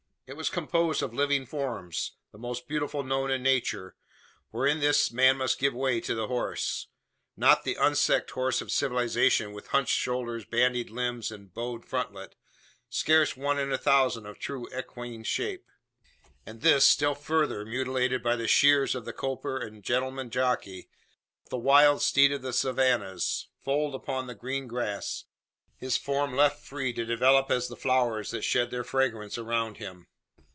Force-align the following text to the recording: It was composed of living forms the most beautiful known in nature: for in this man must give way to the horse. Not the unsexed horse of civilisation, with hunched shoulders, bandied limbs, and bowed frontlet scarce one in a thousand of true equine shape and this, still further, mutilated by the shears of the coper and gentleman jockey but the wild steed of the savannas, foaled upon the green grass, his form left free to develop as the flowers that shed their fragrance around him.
It 0.33 0.37
was 0.37 0.49
composed 0.49 1.03
of 1.03 1.13
living 1.13 1.45
forms 1.45 2.13
the 2.31 2.37
most 2.37 2.65
beautiful 2.65 3.03
known 3.03 3.29
in 3.29 3.43
nature: 3.43 3.97
for 4.49 4.65
in 4.65 4.79
this 4.79 5.11
man 5.11 5.35
must 5.35 5.59
give 5.59 5.73
way 5.73 5.99
to 5.99 6.15
the 6.15 6.27
horse. 6.27 6.87
Not 7.35 7.65
the 7.65 7.75
unsexed 7.75 8.31
horse 8.31 8.61
of 8.61 8.71
civilisation, 8.71 9.51
with 9.51 9.67
hunched 9.67 9.93
shoulders, 9.93 10.45
bandied 10.45 10.89
limbs, 10.89 11.31
and 11.31 11.53
bowed 11.53 11.83
frontlet 11.85 12.35
scarce 12.87 13.35
one 13.35 13.59
in 13.59 13.73
a 13.73 13.77
thousand 13.77 14.25
of 14.25 14.39
true 14.39 14.69
equine 14.73 15.25
shape 15.25 15.67
and 16.45 16.61
this, 16.61 16.87
still 16.87 17.13
further, 17.13 17.65
mutilated 17.65 18.23
by 18.23 18.37
the 18.37 18.47
shears 18.47 18.95
of 18.95 19.03
the 19.03 19.11
coper 19.11 19.57
and 19.57 19.83
gentleman 19.83 20.29
jockey 20.29 20.87
but 21.43 21.49
the 21.49 21.57
wild 21.57 22.01
steed 22.01 22.31
of 22.31 22.41
the 22.41 22.53
savannas, 22.53 23.49
foaled 23.59 23.93
upon 23.93 24.27
the 24.27 24.33
green 24.33 24.65
grass, 24.65 25.25
his 25.75 25.97
form 25.97 26.33
left 26.33 26.63
free 26.65 26.93
to 26.93 27.03
develop 27.03 27.51
as 27.51 27.67
the 27.67 27.75
flowers 27.75 28.31
that 28.31 28.43
shed 28.43 28.71
their 28.71 28.85
fragrance 28.85 29.37
around 29.37 29.75
him. 29.75 30.07